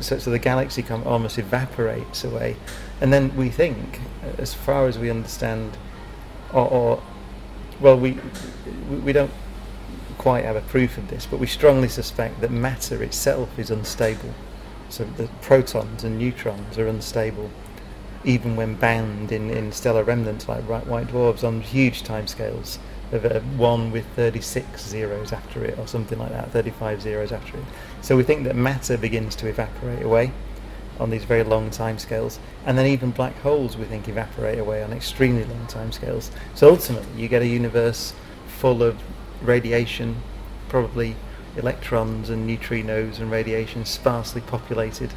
So, 0.00 0.18
so 0.18 0.30
the 0.30 0.38
galaxy 0.38 0.84
almost 1.06 1.38
evaporates 1.38 2.22
away. 2.24 2.56
And 3.00 3.12
then 3.12 3.34
we 3.34 3.48
think, 3.48 4.00
uh, 4.22 4.42
as 4.42 4.52
far 4.52 4.86
as 4.86 4.98
we 4.98 5.08
understand, 5.10 5.78
or, 6.52 6.70
or 6.70 7.02
well, 7.80 7.98
we, 7.98 8.18
we 9.04 9.12
don't 9.12 9.30
quite 10.18 10.44
have 10.44 10.56
a 10.56 10.60
proof 10.60 10.98
of 10.98 11.08
this, 11.08 11.26
but 11.26 11.40
we 11.40 11.46
strongly 11.46 11.88
suspect 11.88 12.40
that 12.40 12.50
matter 12.50 13.02
itself 13.02 13.58
is 13.58 13.70
unstable. 13.70 14.34
So 14.88 15.04
the 15.04 15.28
protons 15.40 16.04
and 16.04 16.18
neutrons 16.18 16.78
are 16.78 16.86
unstable, 16.86 17.50
even 18.24 18.56
when 18.56 18.76
bound 18.76 19.32
in, 19.32 19.50
in 19.50 19.72
stellar 19.72 20.04
remnants 20.04 20.48
like 20.48 20.62
white 20.64 21.08
dwarfs 21.08 21.42
on 21.42 21.60
huge 21.60 22.02
timescales 22.02 22.78
of 23.10 23.58
one 23.58 23.90
with 23.90 24.06
36 24.16 24.82
zeros 24.82 25.32
after 25.32 25.64
it, 25.64 25.78
or 25.78 25.86
something 25.86 26.18
like 26.18 26.30
that, 26.30 26.50
35 26.50 27.02
zeros 27.02 27.32
after 27.32 27.58
it. 27.58 27.64
So 28.00 28.16
we 28.16 28.22
think 28.22 28.44
that 28.44 28.56
matter 28.56 28.96
begins 28.96 29.34
to 29.36 29.48
evaporate 29.48 30.02
away 30.02 30.32
on 30.98 31.10
these 31.10 31.24
very 31.24 31.42
long 31.42 31.70
timescales, 31.70 32.38
and 32.66 32.76
then 32.78 32.86
even 32.86 33.10
black 33.10 33.36
holes 33.40 33.76
we 33.76 33.84
think 33.84 34.08
evaporate 34.08 34.58
away 34.58 34.82
on 34.82 34.92
extremely 34.92 35.44
long 35.44 35.66
timescales. 35.66 36.30
So 36.54 36.70
ultimately, 36.70 37.20
you 37.20 37.28
get 37.28 37.42
a 37.42 37.46
universe 37.46 38.12
full 38.46 38.82
of 38.82 38.98
radiation, 39.42 40.16
probably 40.68 41.16
electrons 41.56 42.30
and 42.30 42.48
neutrinos 42.48 43.18
and 43.18 43.30
radiation 43.30 43.84
sparsely 43.84 44.40
populated 44.40 45.12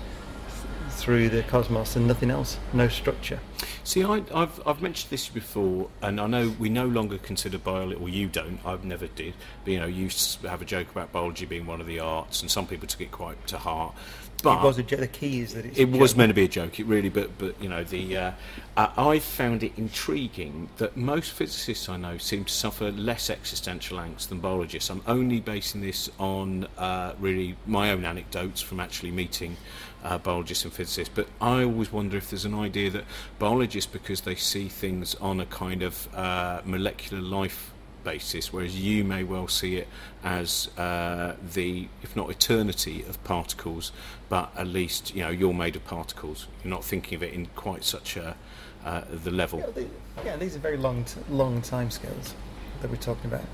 through 0.90 1.30
the 1.30 1.44
cosmos 1.44 1.96
and 1.96 2.08
nothing 2.08 2.32
else, 2.32 2.58
no 2.74 2.88
structure. 2.88 3.40
See, 3.84 4.04
I, 4.04 4.24
I've 4.34 4.66
I've 4.68 4.82
mentioned 4.82 5.12
this 5.12 5.30
before, 5.30 5.90
and 6.02 6.20
I 6.20 6.28
know 6.28 6.56
we 6.60 6.70
no 6.70 6.86
longer 6.86 7.18
consider 7.18 7.58
biology, 7.58 8.00
or 8.02 8.10
you 8.10 8.28
don't. 8.28 8.60
I've 8.66 8.84
never 8.84 9.08
did. 9.08 9.34
But, 9.64 9.74
you 9.74 9.80
know, 9.80 9.86
you 9.86 10.10
have 10.44 10.62
a 10.62 10.66
joke 10.66 10.92
about 10.92 11.12
biology 11.12 11.46
being 11.46 11.66
one 11.66 11.82
of 11.82 11.88
the 11.88 12.00
arts, 12.00 12.42
and 12.42 12.50
some 12.50 12.68
people 12.68 12.88
took 12.88 13.02
it 13.02 13.12
quite 13.12 13.46
to 13.48 13.58
heart. 13.58 13.96
But 14.44 14.60
it 14.60 14.64
was 14.64 14.78
a, 14.78 14.84
jo- 14.84 14.98
the 14.98 15.08
key 15.08 15.40
is 15.40 15.54
that 15.54 15.66
it's 15.66 15.78
a 15.78 15.82
it 15.82 15.90
was 15.90 16.12
joke. 16.12 16.18
meant 16.18 16.30
to 16.30 16.34
be 16.34 16.44
a 16.44 16.48
joke. 16.48 16.80
It 16.80 16.86
really, 16.86 17.10
but 17.10 17.38
but 17.38 17.62
you 17.62 17.70
know, 17.70 17.84
the 17.84 18.18
uh, 18.18 18.32
uh, 18.78 18.90
I 18.98 19.20
found 19.20 19.64
it 19.64 19.72
intriguing 19.78 20.70
that 20.78 20.98
most 20.98 21.32
physicists 21.32 21.90
I 21.90 21.98
know 21.98 22.18
seem 22.18 22.46
to 22.46 22.54
suffer 22.54 22.92
less 22.92 23.30
existential 23.30 23.98
angst 23.98 24.30
than 24.30 24.40
biologists. 24.40 24.90
I'm 24.90 25.02
only 25.08 25.40
basing 25.40 25.82
this 25.82 26.10
on 26.20 26.68
uh, 26.78 27.14
really 27.20 27.56
my 27.66 27.92
own 27.92 28.06
anecdotes 28.06 28.62
from 28.62 28.80
actually 28.80 29.12
meeting 29.12 29.58
uh, 30.04 30.18
biologists 30.20 30.64
and 30.64 30.74
physicists. 30.74 31.12
But 31.14 31.28
I 31.42 31.64
always 31.64 31.92
wonder 31.92 32.18
if 32.18 32.30
there's 32.30 32.46
an 32.46 32.54
idea 32.54 32.92
that 32.92 33.06
biologists, 33.50 33.92
because 33.92 34.22
they 34.22 34.34
see 34.34 34.68
things 34.68 35.14
on 35.16 35.40
a 35.40 35.46
kind 35.46 35.84
of 35.84 36.08
uh, 36.16 36.62
molecular 36.66 37.22
life 37.22 37.72
basis, 38.04 38.52
whereas 38.52 38.76
you 38.80 39.04
may 39.04 39.24
well 39.24 39.48
see 39.48 39.76
it 39.76 39.88
as 40.24 40.68
uh, 40.80 41.36
the, 41.54 41.88
if 42.02 42.16
not 42.16 42.28
eternity 42.32 43.04
of 43.04 43.24
particles, 43.24 43.92
but 44.30 44.52
at 44.58 44.66
least 44.66 45.14
you 45.16 45.22
know 45.22 45.30
you're 45.30 45.54
made 45.54 45.76
of 45.76 45.86
particles. 45.86 46.48
You're 46.64 46.72
not 46.74 46.84
thinking 46.84 47.16
of 47.18 47.22
it 47.22 47.34
in 47.34 47.46
quite 47.56 47.84
such 47.84 48.18
a 48.18 48.36
uh, 48.84 49.02
the 49.24 49.30
Yeah, 49.30 49.38
level. 49.38 49.60
the- 49.76 49.88
yeah, 50.26 50.38
these 50.38 50.56
are 50.56 50.60
very 50.60 50.78
long, 50.78 51.04
t- 51.04 51.20
long 51.30 51.62
time 51.62 51.92
scales 51.92 52.34
that 52.82 52.90
we're 52.90 52.98
talking 52.98 53.26
about, 53.32 53.46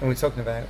and 0.00 0.08
we're 0.10 0.14
talking 0.26 0.40
about. 0.42 0.66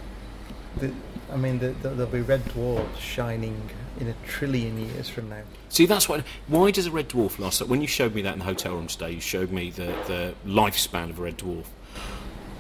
The, 0.76 0.92
I 1.32 1.36
mean, 1.36 1.58
the, 1.58 1.68
the, 1.68 1.90
there'll 1.90 2.12
be 2.12 2.20
red 2.20 2.46
dwarfs 2.48 3.00
shining 3.00 3.70
in 3.98 4.08
a 4.08 4.14
trillion 4.26 4.78
years 4.78 5.08
from 5.08 5.28
now. 5.28 5.42
See, 5.70 5.86
that's 5.86 6.08
what. 6.08 6.24
Why 6.46 6.70
does 6.70 6.86
a 6.86 6.90
red 6.90 7.08
dwarf 7.08 7.38
last? 7.38 7.60
When 7.62 7.80
you 7.80 7.88
showed 7.88 8.14
me 8.14 8.22
that 8.22 8.34
in 8.34 8.38
the 8.38 8.44
hotel 8.44 8.74
room 8.74 8.86
today, 8.86 9.12
you 9.12 9.20
showed 9.20 9.50
me 9.50 9.70
the, 9.70 9.86
the 10.06 10.34
lifespan 10.46 11.10
of 11.10 11.18
a 11.18 11.22
red 11.22 11.38
dwarf. 11.38 11.66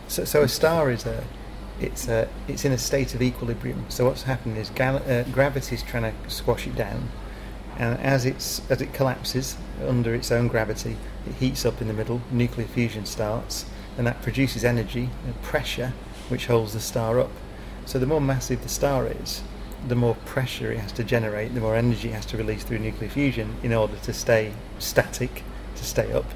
So, 0.08 0.24
so 0.24 0.42
a 0.42 0.48
star 0.48 0.90
is 0.90 1.06
a, 1.06 1.24
it's 1.80 2.08
a, 2.08 2.28
it's 2.48 2.64
in 2.64 2.72
a 2.72 2.78
state 2.78 3.14
of 3.14 3.22
equilibrium. 3.22 3.86
So 3.88 4.06
what's 4.06 4.24
happening 4.24 4.56
is 4.56 4.70
gal- 4.70 5.02
uh, 5.06 5.22
gravity 5.30 5.76
is 5.76 5.82
trying 5.82 6.12
to 6.12 6.30
squash 6.30 6.66
it 6.66 6.74
down, 6.74 7.08
and 7.78 7.98
as 8.00 8.24
it's 8.24 8.62
as 8.70 8.80
it 8.80 8.92
collapses 8.92 9.56
under 9.86 10.14
its 10.14 10.32
own 10.32 10.48
gravity, 10.48 10.96
it 11.26 11.34
heats 11.34 11.64
up 11.64 11.80
in 11.80 11.86
the 11.88 11.94
middle. 11.94 12.20
Nuclear 12.32 12.66
fusion 12.66 13.06
starts, 13.06 13.64
and 13.96 14.06
that 14.06 14.22
produces 14.22 14.64
energy 14.64 15.10
and 15.24 15.40
pressure, 15.42 15.92
which 16.28 16.46
holds 16.46 16.72
the 16.72 16.80
star 16.80 17.20
up. 17.20 17.30
So 17.88 17.98
the 17.98 18.04
more 18.04 18.20
massive 18.20 18.62
the 18.62 18.68
star 18.68 19.06
is, 19.06 19.42
the 19.88 19.94
more 19.94 20.14
pressure 20.26 20.70
it 20.70 20.78
has 20.78 20.92
to 20.92 21.02
generate, 21.02 21.54
the 21.54 21.62
more 21.62 21.74
energy 21.74 22.10
it 22.10 22.12
has 22.12 22.26
to 22.26 22.36
release 22.36 22.62
through 22.62 22.80
nuclear 22.80 23.08
fusion 23.08 23.56
in 23.62 23.72
order 23.72 23.96
to 24.02 24.12
stay 24.12 24.52
static, 24.78 25.42
to 25.74 25.84
stay 25.86 26.12
up. 26.12 26.26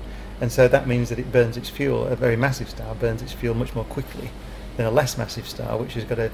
And 0.40 0.50
so 0.50 0.66
that 0.66 0.88
means 0.88 1.10
that 1.10 1.18
it 1.18 1.30
burns 1.30 1.58
its 1.58 1.68
fuel. 1.68 2.06
A 2.06 2.16
very 2.16 2.36
massive 2.36 2.70
star 2.70 2.94
burns 2.94 3.20
its 3.20 3.34
fuel 3.34 3.54
much 3.54 3.74
more 3.74 3.84
quickly 3.84 4.30
than 4.78 4.86
a 4.86 4.90
less 4.90 5.18
massive 5.18 5.46
star, 5.46 5.76
which 5.76 5.92
has 5.92 6.04
got 6.04 6.14
to 6.14 6.30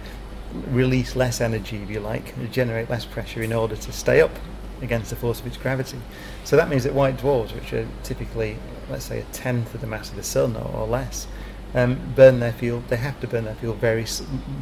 release 0.69 1.17
less 1.17 1.41
energy, 1.41 1.83
if 1.83 1.91
you 1.91 1.99
like, 1.99 2.53
generate 2.53 2.89
less 2.89 3.05
pressure 3.05 3.43
in 3.43 3.53
order 3.53 3.75
to 3.75 3.91
stay 3.91 4.21
up 4.21 4.37
against 4.83 5.11
the 5.11 5.17
force 5.17 5.41
of 5.41 5.49
its 5.49 5.57
gravity. 5.57 5.99
So 6.45 6.55
that 6.55 6.69
means 6.69 6.85
that 6.85 6.95
white 6.95 7.17
dwarfs, 7.17 7.53
which 7.53 7.73
are 7.73 7.89
typically, 8.05 8.57
let's 8.89 9.07
say, 9.07 9.19
a 9.19 9.25
tenth 9.33 9.75
of 9.75 9.81
the 9.81 9.89
mass 9.89 10.11
of 10.11 10.15
the 10.15 10.23
sun 10.23 10.55
or, 10.55 10.73
or 10.73 10.87
less, 10.87 11.27
um, 11.75 11.99
burn 12.17 12.41
their 12.41 12.53
fuel. 12.53 12.83
They 12.89 12.97
have 12.97 13.21
to 13.21 13.27
burn 13.27 13.45
their 13.45 13.55
fuel 13.55 13.75
very, 13.75 14.05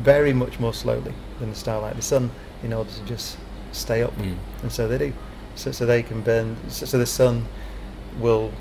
very 0.03 0.33
much 0.33 0.59
more 0.59 0.75
slowly 0.75 1.15
than 1.41 1.51
a 1.51 1.55
star 1.55 1.81
like 1.81 1.97
the 1.97 2.03
sun 2.03 2.31
in 2.63 2.73
order 2.73 2.91
to 2.91 3.05
just 3.05 3.39
stay 3.73 4.03
up, 4.03 4.17
Mm. 4.17 4.37
and 4.63 4.73
so 4.73 4.89
they 4.89 4.99
do. 4.99 5.13
So, 5.55 5.71
so 5.73 5.87
they 5.87 6.03
can 6.03 6.21
burn. 6.23 6.57
So, 6.69 6.87
so 6.87 6.99
the 6.99 7.07
sun 7.07 7.47
will 8.19 8.53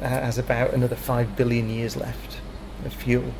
has 0.00 0.38
about 0.38 0.72
another 0.72 0.96
five 0.96 1.36
billion 1.36 1.68
years 1.68 1.96
left 1.96 2.38
of 2.86 2.92
fuel 2.94 3.34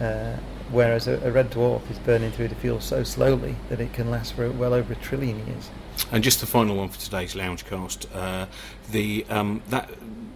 uh, 0.00 0.36
whereas 0.70 1.06
a, 1.06 1.18
a 1.24 1.30
red 1.30 1.50
dwarf 1.50 1.88
is 1.90 1.98
burning 2.00 2.30
through 2.32 2.48
the 2.48 2.54
fuel 2.54 2.80
so 2.80 3.02
slowly 3.02 3.56
that 3.68 3.80
it 3.80 3.92
can 3.92 4.10
last 4.10 4.34
for 4.34 4.50
well 4.50 4.74
over 4.74 4.92
a 4.92 4.96
trillion 4.96 5.46
years. 5.46 5.70
And 6.12 6.22
just 6.22 6.40
the 6.40 6.46
final 6.46 6.76
one 6.76 6.88
for 6.88 7.00
today's 7.00 7.34
Loungecast. 7.34 8.06
Uh, 8.14 8.46
the 8.90 9.24
um, 9.30 9.62
that 9.70 9.90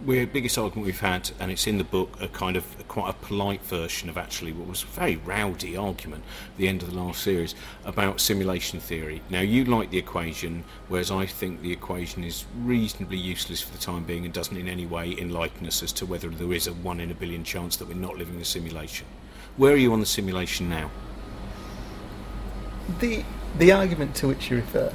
we're 0.05 0.25
biggest 0.25 0.57
argument 0.57 0.87
we've 0.87 0.99
had, 0.99 1.29
and 1.39 1.51
it's 1.51 1.67
in 1.67 1.77
the 1.77 1.83
book, 1.83 2.19
a 2.19 2.27
kind 2.27 2.57
of 2.57 2.65
quite 2.87 3.09
a 3.09 3.13
polite 3.13 3.61
version 3.61 4.09
of 4.09 4.17
actually 4.17 4.51
what 4.51 4.67
was 4.67 4.83
a 4.83 4.87
very 4.87 5.17
rowdy 5.17 5.77
argument 5.77 6.23
at 6.51 6.57
the 6.57 6.67
end 6.67 6.81
of 6.81 6.91
the 6.91 6.97
last 6.97 7.21
series 7.21 7.53
about 7.85 8.19
simulation 8.19 8.79
theory. 8.79 9.21
Now 9.29 9.41
you 9.41 9.65
like 9.65 9.91
the 9.91 9.99
equation, 9.99 10.63
whereas 10.87 11.11
I 11.11 11.27
think 11.27 11.61
the 11.61 11.71
equation 11.71 12.23
is 12.23 12.45
reasonably 12.63 13.17
useless 13.17 13.61
for 13.61 13.71
the 13.71 13.77
time 13.77 14.03
being 14.03 14.25
and 14.25 14.33
doesn't 14.33 14.57
in 14.57 14.67
any 14.67 14.87
way 14.87 15.15
enlighten 15.17 15.67
us 15.67 15.83
as 15.83 15.93
to 15.93 16.05
whether 16.05 16.29
there 16.29 16.53
is 16.53 16.67
a 16.67 16.73
one 16.73 16.99
in 16.99 17.11
a 17.11 17.15
billion 17.15 17.43
chance 17.43 17.75
that 17.77 17.87
we're 17.87 17.93
not 17.93 18.17
living 18.17 18.35
in 18.35 18.41
a 18.41 18.45
simulation. 18.45 19.05
Where 19.57 19.73
are 19.73 19.77
you 19.77 19.93
on 19.93 19.99
the 19.99 20.05
simulation 20.05 20.69
now? 20.69 20.89
The 22.99 23.23
the 23.57 23.71
argument 23.71 24.15
to 24.15 24.27
which 24.27 24.49
you 24.49 24.57
refer 24.57 24.93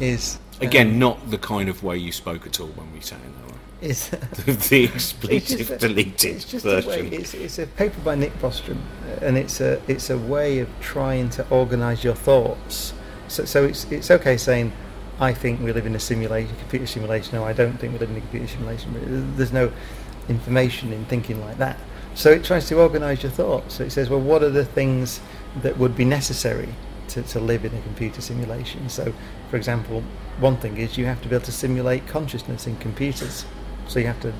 is 0.00 0.38
Again, 0.60 0.88
um, 0.88 0.98
not 0.98 1.30
the 1.30 1.38
kind 1.38 1.68
of 1.68 1.84
way 1.84 1.96
you 1.96 2.10
spoke 2.10 2.44
at 2.46 2.58
all 2.60 2.66
when 2.68 2.92
we 2.92 3.00
sat 3.00 3.20
in 3.20 3.32
there. 3.32 3.48
is 3.80 4.08
the 4.68 4.84
expletive 4.92 5.60
It's 5.60 5.70
a- 5.70 5.78
deleted 5.78 6.36
it's 6.36 6.44
just 6.44 6.64
a 6.64 6.68
way, 6.68 6.80
version. 6.80 7.12
it's, 7.12 7.34
it's 7.34 7.58
a 7.60 7.66
paper 7.66 8.00
by 8.00 8.16
Nick 8.16 8.32
Bostrom, 8.40 8.78
and 9.22 9.38
it's 9.38 9.60
a 9.60 9.80
it's 9.86 10.10
a 10.10 10.18
way 10.18 10.58
of 10.58 10.68
trying 10.80 11.30
to 11.30 11.48
organise 11.50 12.02
your 12.02 12.14
thoughts. 12.16 12.92
So, 13.28 13.44
so 13.44 13.64
it's 13.64 13.84
it's 13.92 14.10
okay 14.10 14.36
saying, 14.36 14.72
I 15.20 15.32
think 15.32 15.60
we 15.60 15.72
live 15.72 15.86
in 15.86 15.94
a 15.94 16.00
simulation, 16.00 16.56
computer 16.56 16.86
simulation. 16.86 17.36
No, 17.36 17.44
I 17.44 17.52
don't 17.52 17.76
think 17.78 17.92
we 17.92 17.98
live 18.00 18.10
in 18.10 18.16
a 18.16 18.20
computer 18.20 18.48
simulation. 18.48 19.36
There's 19.36 19.52
no 19.52 19.70
information 20.28 20.92
in 20.92 21.04
thinking 21.04 21.40
like 21.40 21.58
that. 21.58 21.78
So 22.18 22.32
it 22.32 22.42
tries 22.42 22.66
to 22.66 22.80
organise 22.80 23.22
your 23.22 23.30
thoughts. 23.30 23.76
So 23.76 23.84
it 23.84 23.92
says, 23.92 24.10
well, 24.10 24.18
what 24.20 24.42
are 24.42 24.50
the 24.50 24.64
things 24.64 25.20
that 25.62 25.78
would 25.78 25.94
be 25.94 26.04
necessary 26.04 26.68
to, 27.10 27.22
to 27.22 27.38
live 27.38 27.64
in 27.64 27.72
a 27.72 27.80
computer 27.82 28.20
simulation? 28.20 28.88
So, 28.88 29.14
for 29.50 29.56
example, 29.56 30.02
one 30.40 30.56
thing 30.56 30.78
is 30.78 30.98
you 30.98 31.06
have 31.06 31.22
to 31.22 31.28
be 31.28 31.36
able 31.36 31.44
to 31.44 31.52
simulate 31.52 32.08
consciousness 32.08 32.66
in 32.66 32.76
computers. 32.78 33.46
So 33.86 34.00
you 34.00 34.06
have 34.08 34.20
to, 34.22 34.32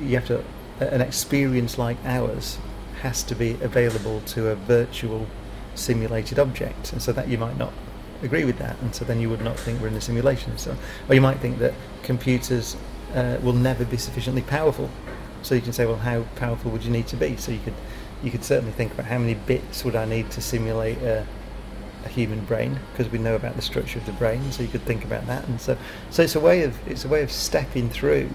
you 0.00 0.14
have 0.14 0.26
to, 0.28 0.42
an 0.80 1.02
experience 1.02 1.76
like 1.76 1.98
ours 2.06 2.58
has 3.02 3.22
to 3.24 3.34
be 3.34 3.50
available 3.60 4.22
to 4.22 4.48
a 4.48 4.54
virtual 4.54 5.26
simulated 5.74 6.38
object, 6.38 6.90
and 6.94 7.02
so 7.02 7.12
that 7.12 7.28
you 7.28 7.36
might 7.36 7.58
not 7.58 7.74
agree 8.22 8.46
with 8.46 8.56
that, 8.60 8.78
and 8.80 8.94
so 8.94 9.04
then 9.04 9.20
you 9.20 9.28
would 9.28 9.42
not 9.42 9.58
think 9.58 9.78
we're 9.82 9.88
in 9.88 9.94
a 9.94 10.00
simulation. 10.00 10.56
So, 10.56 10.74
or 11.06 11.14
you 11.14 11.20
might 11.20 11.38
think 11.40 11.58
that 11.58 11.74
computers 12.02 12.78
uh, 13.14 13.36
will 13.42 13.52
never 13.52 13.84
be 13.84 13.98
sufficiently 13.98 14.42
powerful. 14.42 14.88
So 15.42 15.54
you 15.54 15.60
can 15.60 15.72
say, 15.72 15.86
well, 15.86 15.96
how 15.96 16.22
powerful 16.36 16.70
would 16.70 16.84
you 16.84 16.90
need 16.90 17.06
to 17.08 17.16
be? 17.16 17.36
So 17.36 17.52
you 17.52 17.60
could, 17.60 17.74
you 18.22 18.30
could 18.30 18.44
certainly 18.44 18.72
think 18.72 18.92
about 18.92 19.06
how 19.06 19.18
many 19.18 19.34
bits 19.34 19.84
would 19.84 19.96
I 19.96 20.04
need 20.04 20.30
to 20.32 20.40
simulate 20.40 20.98
a, 20.98 21.26
a 22.04 22.08
human 22.08 22.44
brain 22.44 22.78
because 22.92 23.10
we 23.10 23.18
know 23.18 23.34
about 23.34 23.56
the 23.56 23.62
structure 23.62 23.98
of 23.98 24.06
the 24.06 24.12
brain. 24.12 24.52
So 24.52 24.62
you 24.62 24.68
could 24.68 24.82
think 24.82 25.04
about 25.04 25.26
that, 25.26 25.46
and 25.48 25.60
so 25.60 25.76
so 26.10 26.22
it's 26.22 26.36
a 26.36 26.40
way 26.40 26.62
of 26.62 26.76
it's 26.88 27.04
a 27.04 27.08
way 27.08 27.22
of 27.22 27.30
stepping 27.30 27.88
through 27.90 28.30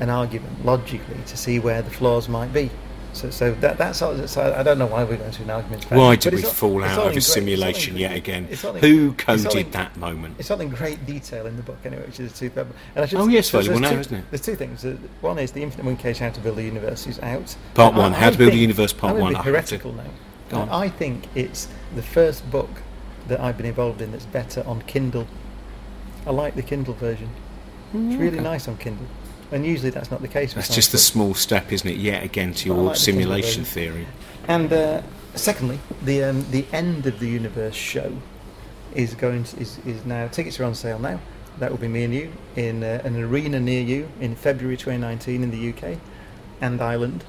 an 0.00 0.10
argument 0.10 0.64
logically 0.64 1.20
to 1.26 1.36
see 1.36 1.58
where 1.58 1.82
the 1.82 1.90
flaws 1.90 2.28
might 2.28 2.52
be. 2.52 2.70
So, 3.14 3.30
so 3.30 3.52
that, 3.54 3.78
that's 3.78 4.02
all, 4.02 4.26
so 4.26 4.52
I 4.56 4.62
don't 4.62 4.78
know 4.78 4.86
why 4.86 5.04
we're 5.04 5.16
going 5.16 5.30
through 5.30 5.44
an 5.44 5.50
argument. 5.52 5.86
about 5.86 5.98
Why 5.98 6.12
it, 6.14 6.20
did 6.20 6.34
we 6.34 6.44
all- 6.44 6.50
fall 6.50 6.82
out 6.84 6.98
of 6.98 7.04
great- 7.04 7.16
it's 7.16 7.28
all 7.30 7.36
in 7.36 7.42
simulation 7.46 7.96
yet 7.96 8.16
again? 8.16 8.48
it's 8.50 8.64
all 8.64 8.74
in- 8.74 8.80
Who 8.82 9.12
coded 9.12 9.72
that 9.72 9.96
moment? 9.96 10.34
It's 10.38 10.50
in 10.50 10.68
great 10.70 11.06
detail 11.06 11.46
in 11.46 11.56
the 11.56 11.62
book, 11.62 11.78
anyway, 11.84 12.04
which 12.06 12.18
is 12.20 12.32
too 12.36 12.50
bad. 12.50 12.66
And 12.96 13.04
I 13.04 13.06
should 13.06 13.20
Oh, 13.20 13.28
yes, 13.28 13.46
so 13.48 13.58
there's 13.58 13.68
available 13.68 13.82
now, 13.82 13.90
two- 13.94 14.00
isn't 14.00 14.16
it? 14.18 14.24
There's 14.30 14.40
two 14.42 14.56
things. 14.56 14.84
Uh, 14.84 14.96
One 15.20 15.38
is 15.38 15.52
the 15.52 15.62
Infinite 15.62 15.84
Monkey 15.84 16.02
Cage 16.02 16.18
How 16.18 16.30
to 16.30 16.40
Build 16.40 16.58
a 16.58 16.62
Universe 16.62 17.06
is 17.06 17.20
out. 17.20 17.54
Part 17.74 17.94
one, 17.94 18.12
I- 18.12 18.18
How 18.18 18.26
I 18.26 18.30
to 18.32 18.38
Build 18.38 18.48
a 18.48 18.50
think- 18.52 18.60
Universe, 18.62 18.92
part 18.92 19.14
I'm 19.14 19.20
one. 19.20 19.32
Be 19.34 19.38
I 19.38 19.42
heretical 19.42 19.92
now. 19.92 20.02
Go 20.50 20.58
on. 20.58 20.68
I 20.68 20.88
think 20.88 21.26
it's 21.34 21.68
the 21.94 22.02
first 22.02 22.50
book 22.50 22.70
that 23.28 23.40
I've 23.40 23.56
been 23.56 23.66
involved 23.66 24.02
in 24.02 24.12
that's 24.12 24.26
better 24.26 24.62
on 24.66 24.82
Kindle. 24.82 25.26
I 26.26 26.30
like 26.32 26.56
the 26.56 26.62
Kindle 26.62 26.94
version. 26.94 27.28
It's 27.94 28.16
really 28.16 28.38
okay. 28.38 28.42
nice 28.42 28.66
on 28.66 28.76
Kindle, 28.76 29.06
and 29.52 29.64
usually 29.66 29.90
that's 29.90 30.10
not 30.10 30.22
the 30.22 30.28
case. 30.28 30.54
That's 30.54 30.74
just 30.74 30.92
the 30.92 30.98
small 30.98 31.34
step, 31.34 31.72
isn't 31.72 31.88
it? 31.88 31.96
Yet 31.96 32.22
again 32.24 32.54
to 32.54 32.66
your 32.66 32.78
like 32.78 32.96
simulation 32.96 33.64
version. 33.64 33.64
theory. 33.64 34.06
And 34.48 34.72
uh, 34.72 35.02
secondly, 35.34 35.78
the 36.02 36.24
um, 36.24 36.46
the 36.50 36.64
end 36.72 37.06
of 37.06 37.18
the 37.18 37.28
universe 37.28 37.74
show 37.74 38.12
is 38.94 39.14
going 39.14 39.44
to, 39.44 39.60
is 39.60 39.78
is 39.86 40.04
now 40.04 40.28
tickets 40.28 40.58
are 40.60 40.64
on 40.64 40.74
sale 40.74 40.98
now. 40.98 41.20
That 41.58 41.70
will 41.70 41.78
be 41.78 41.88
me 41.88 42.04
and 42.04 42.14
you 42.14 42.32
in 42.56 42.82
uh, 42.82 43.00
an 43.04 43.16
arena 43.16 43.60
near 43.60 43.82
you 43.82 44.08
in 44.20 44.34
February 44.34 44.76
2019 44.76 45.42
in 45.42 45.50
the 45.50 45.70
UK 45.70 45.98
and 46.60 46.80
Ireland, 46.80 47.24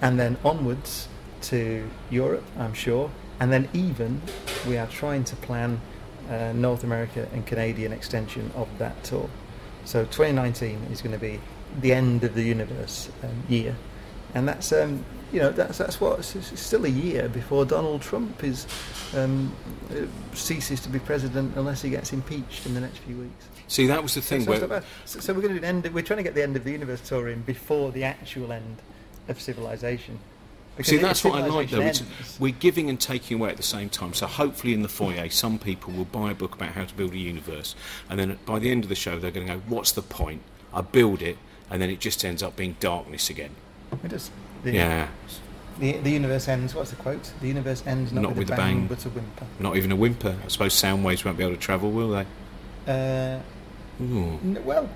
and 0.00 0.18
then 0.18 0.36
onwards 0.44 1.08
to 1.42 1.88
Europe, 2.10 2.44
I'm 2.58 2.74
sure, 2.74 3.10
and 3.40 3.52
then 3.52 3.68
even 3.72 4.22
we 4.66 4.78
are 4.78 4.86
trying 4.86 5.24
to 5.24 5.36
plan 5.36 5.80
uh, 6.30 6.52
North 6.54 6.84
America 6.84 7.28
and 7.32 7.46
Canadian 7.46 7.92
extension 7.92 8.50
of 8.54 8.68
that 8.78 9.02
tour. 9.04 9.28
So 9.84 10.04
2019 10.04 10.86
is 10.90 11.02
going 11.02 11.12
to 11.12 11.18
be 11.18 11.40
the 11.80 11.92
end 11.92 12.24
of 12.24 12.34
the 12.34 12.42
universe 12.42 13.10
um, 13.22 13.42
year, 13.48 13.76
and 14.34 14.48
that's 14.48 14.72
um, 14.72 15.04
you 15.32 15.40
know 15.40 15.50
that's 15.50 15.78
that's 15.78 16.00
what 16.00 16.18
it's, 16.18 16.60
still 16.60 16.84
a 16.84 16.88
year 16.88 17.28
before 17.28 17.64
Donald 17.64 18.02
Trump 18.02 18.44
is 18.44 18.66
um, 19.14 19.52
uh, 19.90 20.06
ceases 20.34 20.80
to 20.80 20.88
be 20.88 20.98
president 20.98 21.56
unless 21.56 21.82
he 21.82 21.90
gets 21.90 22.12
impeached 22.12 22.66
in 22.66 22.74
the 22.74 22.80
next 22.80 22.98
few 22.98 23.16
weeks. 23.16 23.48
See, 23.66 23.86
that 23.86 24.02
was 24.02 24.14
the 24.14 24.20
thing 24.20 24.42
so, 24.42 24.50
where 24.50 24.82
so, 25.04 25.20
so 25.20 25.32
we're 25.32 25.42
going 25.42 25.60
to 25.60 25.66
end. 25.66 25.86
We're 25.92 26.04
trying 26.04 26.18
to 26.18 26.22
get 26.22 26.34
the 26.34 26.42
end 26.42 26.56
of 26.56 26.64
the 26.64 26.72
universe 26.72 27.00
tour 27.00 27.28
in 27.28 27.42
before 27.42 27.90
the 27.92 28.04
actual 28.04 28.52
end 28.52 28.76
of 29.28 29.40
civilization. 29.40 30.18
Because 30.76 30.90
See, 30.90 30.96
that's 30.96 31.24
what 31.24 31.40
I 31.40 31.46
like 31.46 31.70
though. 31.70 31.80
Ends- 31.80 32.02
we're 32.40 32.52
giving 32.52 32.90
and 32.90 33.00
taking 33.00 33.38
away 33.38 33.50
at 33.50 33.56
the 33.56 33.62
same 33.62 33.88
time. 33.88 34.12
So 34.12 34.26
hopefully, 34.26 34.74
in 34.74 34.82
the 34.82 34.88
foyer, 34.88 35.28
some 35.30 35.58
people 35.58 35.92
will 35.92 36.04
buy 36.04 36.32
a 36.32 36.34
book 36.34 36.54
about 36.54 36.70
how 36.70 36.84
to 36.84 36.94
build 36.94 37.12
a 37.12 37.18
universe, 37.18 37.74
and 38.08 38.18
then 38.18 38.38
by 38.44 38.58
the 38.58 38.70
end 38.70 38.82
of 38.84 38.88
the 38.88 38.96
show, 38.96 39.18
they're 39.18 39.30
going 39.30 39.46
to 39.46 39.54
go, 39.54 39.62
"What's 39.68 39.92
the 39.92 40.02
point? 40.02 40.42
I 40.72 40.80
build 40.80 41.22
it, 41.22 41.38
and 41.70 41.80
then 41.82 41.90
it 41.90 42.00
just 42.00 42.24
ends 42.24 42.42
up 42.42 42.56
being 42.56 42.76
darkness 42.80 43.30
again." 43.30 43.50
it 44.04 44.08
does. 44.08 44.30
The, 44.64 44.72
Yeah, 44.72 45.08
The, 45.78 45.92
the 45.98 46.10
universe 46.10 46.48
ends. 46.48 46.74
What's 46.74 46.90
the 46.90 46.96
quote? 46.96 47.32
The 47.40 47.48
universe 47.48 47.82
ends 47.86 48.12
not, 48.12 48.22
Not 48.22 48.30
with, 48.30 48.38
with 48.38 48.50
a 48.50 48.56
bang, 48.56 48.78
bang. 48.80 48.86
but 48.86 49.04
a 49.04 49.08
whimper. 49.10 49.46
not 49.60 49.76
even 49.76 49.92
a 49.92 49.96
whimper. 49.96 50.36
I 50.44 50.48
suppose 50.48 50.72
sound 50.74 51.04
waves 51.04 51.24
won't 51.24 51.36
be 51.38 51.44
able 51.44 51.54
to 51.54 51.60
travel, 51.60 51.90
will 51.90 52.10
they? 52.10 52.26
Uh, 52.86 53.38
n- 54.00 54.62
well, 54.64 54.88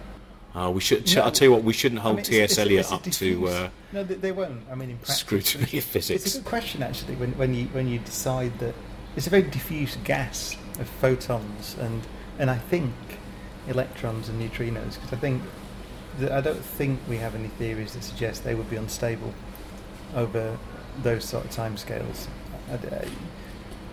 Oh, 0.54 0.70
we 0.70 0.80
should. 0.80 1.14
No. 1.14 1.22
I'll 1.22 1.30
tell 1.30 1.46
you 1.46 1.52
what. 1.52 1.62
We 1.62 1.72
shouldn't 1.72 2.00
I 2.00 2.02
hold 2.02 2.16
mean, 2.16 2.25
T.S. 2.25 2.58
Eliot 2.58 2.90
up 2.90 3.02
to 3.04 3.48
uh, 3.48 3.68
no, 3.92 4.02
they, 4.02 4.14
they 4.14 4.32
won't. 4.32 4.62
I 4.70 4.75
mean, 4.75 4.90
in 4.90 4.96
practice, 4.96 5.18
scrutiny 5.18 5.78
of 5.78 5.84
physics. 5.84 6.25
It's 6.25 6.34
a 6.34 6.38
good 6.38 6.46
question 6.48 6.82
actually. 6.82 7.14
When, 7.16 7.32
when 7.32 7.54
you 7.54 7.66
when 7.66 7.87
you 7.87 7.98
decide 8.00 8.58
that 8.58 8.75
it's 9.14 9.26
a 9.26 9.30
very 9.30 9.42
diffuse 9.42 9.96
gas 10.04 10.56
of 10.80 10.88
photons 10.88 11.76
and 11.80 12.02
and 12.38 12.50
I 12.50 12.56
think 12.56 12.92
electrons 13.68 14.28
and 14.30 14.40
neutrinos 14.40 14.94
because 14.94 15.12
I 15.12 15.16
think 15.16 15.42
I 16.20 16.40
don't 16.40 16.64
think 16.64 17.00
we 17.08 17.18
have 17.18 17.34
any 17.34 17.48
theories 17.48 17.94
that 17.94 18.02
suggest 18.02 18.44
they 18.44 18.54
would 18.54 18.68
be 18.70 18.76
unstable 18.76 19.32
over 20.14 20.58
those 21.02 21.25
sort 21.25 21.44
of 21.44 21.50
timescales. 21.50 22.26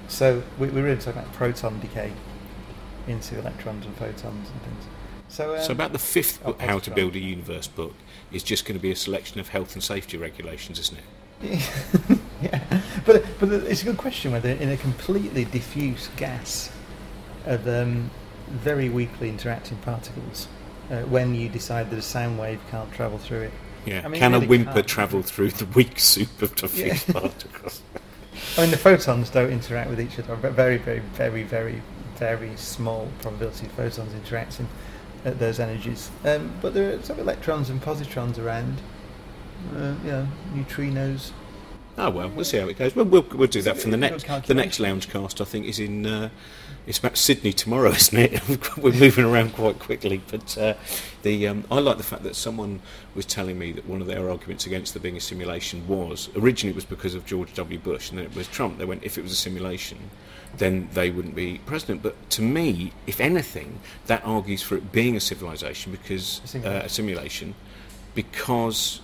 So 0.07 0.43
we, 0.59 0.69
we're 0.69 0.83
really 0.83 1.01
talking 1.01 1.21
about 1.21 1.33
proton 1.33 1.79
decay 1.79 2.11
into 3.07 3.37
electrons 3.39 3.85
and 3.85 3.95
photons 3.95 4.49
and 4.49 4.61
things. 4.61 4.85
So, 5.27 5.55
um, 5.55 5.63
So 5.63 5.71
about 5.71 5.93
the 5.93 5.99
fifth 5.99 6.39
oh, 6.43 6.47
book, 6.47 6.61
How 6.61 6.79
to. 6.79 6.91
Build 6.91 7.15
a 7.15 7.19
Universe 7.19 7.67
book, 7.67 7.93
is 8.31 8.43
just 8.43 8.65
going 8.65 8.77
to 8.77 8.81
be 8.81 8.91
a 8.91 8.95
selection 8.95 9.39
of 9.39 9.49
health 9.49 9.73
and 9.73 9.83
safety 9.83 10.17
regulations, 10.17 10.79
isn't 10.79 10.97
it? 10.97 11.03
yeah, 12.41 12.81
but 13.05 13.25
but 13.39 13.49
it's 13.51 13.81
a 13.81 13.85
good 13.85 13.97
question 13.97 14.31
whether 14.31 14.49
in 14.49 14.69
a 14.69 14.77
completely 14.77 15.43
diffuse 15.43 16.07
gas 16.15 16.71
of 17.45 17.67
um, 17.67 18.09
very 18.47 18.89
weakly 18.89 19.29
interacting 19.29 19.77
particles, 19.77 20.47
uh, 20.91 21.01
when 21.03 21.35
you 21.35 21.49
decide 21.49 21.89
that 21.89 21.97
a 21.99 22.01
sound 22.01 22.37
wave 22.39 22.59
can't 22.71 22.91
travel 22.91 23.17
through 23.17 23.41
it. 23.41 23.51
Yeah. 23.85 24.01
I 24.03 24.07
mean, 24.07 24.19
Can 24.19 24.33
a 24.33 24.39
whimper 24.39 24.73
can't. 24.73 24.87
travel 24.87 25.21
through 25.21 25.51
the 25.51 25.65
weak 25.67 25.99
soup 25.99 26.41
of 26.41 26.55
diffuse 26.61 27.07
Yeah. 27.07 27.13
particles? 27.13 27.81
I 28.57 28.61
mean, 28.61 28.71
the 28.71 28.77
photons 28.77 29.29
don't 29.29 29.51
interact 29.51 29.89
with 29.89 29.99
each 30.01 30.17
other. 30.19 30.35
But 30.35 30.53
very, 30.53 30.77
very, 30.77 30.99
very, 30.99 31.43
very, 31.43 31.81
very 32.17 32.55
small 32.55 33.07
probability 33.21 33.67
of 33.67 33.71
photons 33.73 34.13
interacting 34.13 34.67
at 35.23 35.39
those 35.39 35.59
energies. 35.59 36.09
Um, 36.23 36.51
but 36.61 36.73
there 36.73 36.93
are 36.97 37.01
some 37.03 37.19
electrons 37.19 37.69
and 37.69 37.81
positrons 37.81 38.37
around. 38.37 38.79
Uh, 39.75 39.93
you 40.03 40.11
know, 40.11 40.27
neutrinos. 40.53 41.31
Oh 41.97 42.09
well, 42.09 42.29
we'll 42.29 42.43
see 42.43 42.57
how 42.57 42.67
it 42.67 42.77
goes. 42.77 42.93
We'll, 42.95 43.05
we'll, 43.05 43.25
we'll 43.33 43.47
do 43.47 43.61
that 43.61 43.77
from 43.77 43.91
the 43.91 43.97
next 43.97 44.27
the 44.47 44.53
next 44.53 44.79
lounge 44.79 45.09
cast. 45.09 45.39
I 45.39 45.45
think 45.45 45.65
is 45.65 45.79
in 45.79 46.05
uh, 46.05 46.29
it's 46.85 46.99
about 46.99 47.15
Sydney 47.17 47.53
tomorrow, 47.53 47.89
isn't 47.91 48.17
it? 48.17 48.77
We're 48.77 48.91
moving 48.91 49.23
around 49.23 49.53
quite 49.53 49.79
quickly, 49.79 50.21
but 50.29 50.57
uh, 50.57 50.73
the 51.23 51.47
um, 51.47 51.63
I 51.71 51.79
like 51.79 51.97
the 51.97 52.03
fact 52.03 52.23
that 52.23 52.35
someone 52.35 52.81
was 53.15 53.25
telling 53.25 53.57
me 53.57 53.71
that 53.71 53.87
one 53.87 54.01
of 54.01 54.07
their 54.07 54.29
arguments 54.29 54.65
against 54.65 54.93
there 54.93 55.01
being 55.01 55.15
a 55.15 55.21
simulation 55.21 55.87
was 55.87 56.29
originally 56.35 56.71
it 56.71 56.75
was 56.75 56.85
because 56.85 57.15
of 57.15 57.25
George 57.25 57.53
W. 57.53 57.79
Bush, 57.79 58.09
and 58.09 58.19
then 58.19 58.25
it 58.25 58.35
was 58.35 58.47
Trump. 58.47 58.77
They 58.77 58.85
went 58.85 59.03
if 59.03 59.17
it 59.17 59.21
was 59.21 59.31
a 59.31 59.35
simulation, 59.35 59.97
then 60.57 60.89
they 60.93 61.09
wouldn't 61.11 61.35
be 61.35 61.59
president. 61.65 62.03
But 62.03 62.29
to 62.31 62.41
me, 62.41 62.91
if 63.07 63.21
anything, 63.21 63.79
that 64.07 64.21
argues 64.25 64.61
for 64.61 64.75
it 64.75 64.91
being 64.91 65.15
a 65.15 65.21
civilization 65.21 65.93
because 65.93 66.41
Uh, 66.55 66.81
a 66.83 66.89
simulation 66.89 67.55
because 68.13 69.01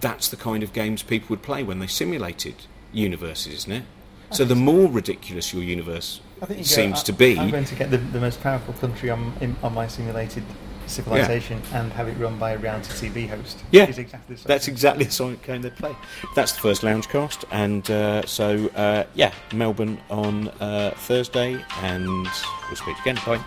that's 0.00 0.28
the 0.28 0.36
kind 0.36 0.62
of 0.62 0.72
games 0.72 1.02
people 1.02 1.28
would 1.30 1.42
play 1.42 1.62
when 1.62 1.78
they 1.80 1.86
simulated 1.86 2.54
universes, 2.92 3.54
isn't 3.54 3.72
it? 3.72 3.84
So 4.32 4.44
the 4.44 4.54
more 4.54 4.88
ridiculous 4.88 5.52
your 5.52 5.62
universe 5.64 6.20
I 6.40 6.46
think 6.46 6.58
you 6.60 6.64
go, 6.64 6.68
seems 6.68 7.00
I- 7.00 7.04
to 7.04 7.12
be, 7.12 7.38
I'm 7.38 7.50
going 7.50 7.64
to 7.64 7.74
get 7.74 7.90
the, 7.90 7.98
the 7.98 8.20
most 8.20 8.40
powerful 8.40 8.74
country 8.74 9.10
on 9.10 9.32
in, 9.40 9.56
on 9.62 9.74
my 9.74 9.88
simulated 9.88 10.44
civilization 10.86 11.60
and 11.72 11.92
have 11.92 12.08
it 12.08 12.16
run 12.18 12.36
by 12.38 12.52
a 12.52 12.58
reality 12.58 13.08
TV 13.08 13.28
host. 13.28 13.58
Yeah, 13.70 13.84
exactly 13.84 14.36
that's 14.44 14.68
exactly 14.68 15.04
the 15.04 15.12
sort 15.12 15.34
of 15.34 15.42
game 15.42 15.62
they 15.62 15.70
play. 15.70 15.94
That's 16.34 16.52
the 16.52 16.60
first 16.60 16.82
Loungecast, 16.82 17.44
and 17.50 17.88
uh, 17.90 18.26
so 18.26 18.68
uh, 18.76 19.04
yeah, 19.14 19.32
Melbourne 19.54 20.00
on 20.10 20.48
uh, 20.60 20.92
Thursday, 20.96 21.62
and 21.82 22.06
we'll 22.06 22.76
speak 22.76 22.98
again. 23.00 23.18
Bye. 23.26 23.40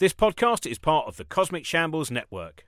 This 0.00 0.14
podcast 0.14 0.64
is 0.64 0.78
part 0.78 1.08
of 1.08 1.18
the 1.18 1.26
Cosmic 1.26 1.66
Shambles 1.66 2.10
Network. 2.10 2.64